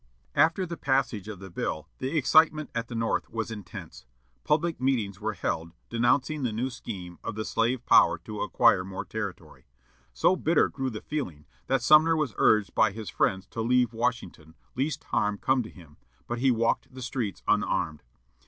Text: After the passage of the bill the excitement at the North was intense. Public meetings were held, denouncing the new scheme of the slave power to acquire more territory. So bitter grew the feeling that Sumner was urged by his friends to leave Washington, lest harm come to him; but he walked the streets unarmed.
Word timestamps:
After 0.33 0.65
the 0.65 0.77
passage 0.77 1.27
of 1.27 1.37
the 1.39 1.51
bill 1.51 1.87
the 1.99 2.17
excitement 2.17 2.71
at 2.73 2.87
the 2.87 2.95
North 2.95 3.29
was 3.29 3.51
intense. 3.51 4.07
Public 4.43 4.81
meetings 4.81 5.21
were 5.21 5.35
held, 5.35 5.73
denouncing 5.91 6.41
the 6.41 6.51
new 6.51 6.71
scheme 6.71 7.19
of 7.23 7.35
the 7.35 7.45
slave 7.45 7.85
power 7.85 8.17
to 8.17 8.41
acquire 8.41 8.83
more 8.83 9.05
territory. 9.05 9.67
So 10.11 10.35
bitter 10.35 10.69
grew 10.69 10.89
the 10.89 11.01
feeling 11.01 11.45
that 11.67 11.83
Sumner 11.83 12.15
was 12.17 12.33
urged 12.39 12.73
by 12.73 12.89
his 12.91 13.11
friends 13.11 13.45
to 13.49 13.61
leave 13.61 13.93
Washington, 13.93 14.55
lest 14.75 15.03
harm 15.03 15.37
come 15.37 15.61
to 15.61 15.69
him; 15.69 15.97
but 16.25 16.39
he 16.39 16.49
walked 16.49 16.91
the 16.91 17.03
streets 17.03 17.43
unarmed. 17.47 18.01